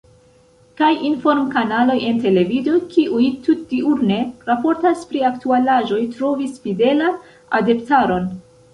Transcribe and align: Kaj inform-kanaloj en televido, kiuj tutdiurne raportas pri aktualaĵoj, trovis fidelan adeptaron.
Kaj 0.79 0.87
inform-kanaloj 1.09 1.97
en 2.07 2.21
televido, 2.23 2.73
kiuj 2.95 3.29
tutdiurne 3.49 4.19
raportas 4.51 5.07
pri 5.13 5.25
aktualaĵoj, 5.33 6.03
trovis 6.19 6.61
fidelan 6.69 7.25
adeptaron. 7.63 8.31